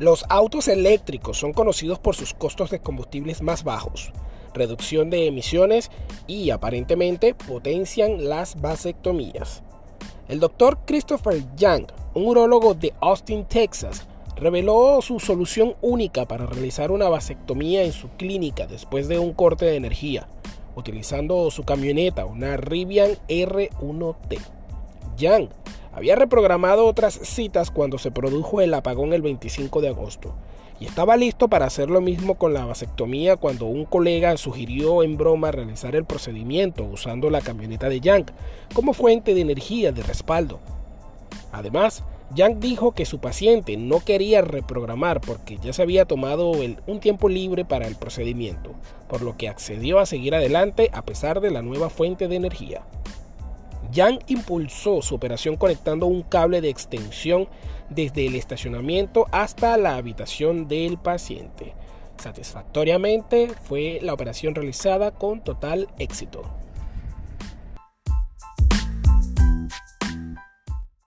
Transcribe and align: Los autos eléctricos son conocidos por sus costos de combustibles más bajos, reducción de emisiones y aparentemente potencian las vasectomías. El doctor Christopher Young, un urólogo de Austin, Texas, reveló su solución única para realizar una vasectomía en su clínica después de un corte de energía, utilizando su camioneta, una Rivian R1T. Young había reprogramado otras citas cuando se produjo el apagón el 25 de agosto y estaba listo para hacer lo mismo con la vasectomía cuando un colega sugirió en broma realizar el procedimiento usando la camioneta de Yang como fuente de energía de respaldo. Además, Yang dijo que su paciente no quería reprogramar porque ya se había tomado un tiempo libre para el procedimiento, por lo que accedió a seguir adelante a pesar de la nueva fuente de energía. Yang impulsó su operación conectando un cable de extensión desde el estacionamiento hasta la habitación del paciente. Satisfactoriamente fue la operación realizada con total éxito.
Los 0.00 0.24
autos 0.30 0.66
eléctricos 0.68 1.36
son 1.36 1.52
conocidos 1.52 1.98
por 1.98 2.16
sus 2.16 2.32
costos 2.32 2.70
de 2.70 2.80
combustibles 2.80 3.42
más 3.42 3.64
bajos, 3.64 4.14
reducción 4.54 5.10
de 5.10 5.26
emisiones 5.26 5.90
y 6.26 6.48
aparentemente 6.48 7.34
potencian 7.34 8.26
las 8.26 8.58
vasectomías. 8.58 9.62
El 10.26 10.40
doctor 10.40 10.78
Christopher 10.86 11.44
Young, 11.54 11.84
un 12.14 12.28
urólogo 12.28 12.72
de 12.72 12.94
Austin, 13.02 13.44
Texas, 13.44 14.08
reveló 14.36 15.02
su 15.02 15.20
solución 15.20 15.76
única 15.82 16.24
para 16.24 16.46
realizar 16.46 16.90
una 16.90 17.10
vasectomía 17.10 17.84
en 17.84 17.92
su 17.92 18.08
clínica 18.16 18.66
después 18.66 19.06
de 19.06 19.18
un 19.18 19.34
corte 19.34 19.66
de 19.66 19.76
energía, 19.76 20.30
utilizando 20.76 21.50
su 21.50 21.64
camioneta, 21.64 22.24
una 22.24 22.56
Rivian 22.56 23.18
R1T. 23.28 24.38
Young 25.18 25.50
había 25.92 26.16
reprogramado 26.16 26.86
otras 26.86 27.14
citas 27.14 27.70
cuando 27.70 27.98
se 27.98 28.10
produjo 28.10 28.60
el 28.60 28.74
apagón 28.74 29.12
el 29.12 29.22
25 29.22 29.80
de 29.80 29.88
agosto 29.88 30.34
y 30.80 30.86
estaba 30.86 31.16
listo 31.16 31.48
para 31.48 31.66
hacer 31.66 31.90
lo 31.90 32.00
mismo 32.00 32.36
con 32.36 32.54
la 32.54 32.64
vasectomía 32.64 33.36
cuando 33.36 33.66
un 33.66 33.84
colega 33.84 34.36
sugirió 34.38 35.02
en 35.02 35.18
broma 35.18 35.52
realizar 35.52 35.94
el 35.94 36.06
procedimiento 36.06 36.84
usando 36.84 37.28
la 37.28 37.42
camioneta 37.42 37.90
de 37.90 38.00
Yang 38.00 38.32
como 38.72 38.94
fuente 38.94 39.34
de 39.34 39.42
energía 39.42 39.92
de 39.92 40.02
respaldo. 40.02 40.58
Además, 41.52 42.02
Yang 42.34 42.60
dijo 42.60 42.92
que 42.92 43.04
su 43.04 43.18
paciente 43.18 43.76
no 43.76 44.00
quería 44.00 44.40
reprogramar 44.40 45.20
porque 45.20 45.58
ya 45.58 45.72
se 45.72 45.82
había 45.82 46.06
tomado 46.06 46.52
un 46.86 47.00
tiempo 47.00 47.28
libre 47.28 47.64
para 47.66 47.86
el 47.86 47.96
procedimiento, 47.96 48.72
por 49.08 49.20
lo 49.20 49.36
que 49.36 49.48
accedió 49.48 49.98
a 49.98 50.06
seguir 50.06 50.34
adelante 50.34 50.90
a 50.94 51.02
pesar 51.02 51.40
de 51.40 51.50
la 51.50 51.60
nueva 51.60 51.90
fuente 51.90 52.26
de 52.28 52.36
energía. 52.36 52.82
Yang 53.92 54.20
impulsó 54.28 55.02
su 55.02 55.14
operación 55.14 55.56
conectando 55.56 56.06
un 56.06 56.22
cable 56.22 56.60
de 56.60 56.68
extensión 56.68 57.48
desde 57.88 58.26
el 58.26 58.34
estacionamiento 58.34 59.26
hasta 59.32 59.76
la 59.76 59.96
habitación 59.96 60.68
del 60.68 60.98
paciente. 60.98 61.74
Satisfactoriamente 62.18 63.48
fue 63.62 63.98
la 64.02 64.12
operación 64.12 64.54
realizada 64.54 65.10
con 65.10 65.42
total 65.42 65.88
éxito. 65.98 66.42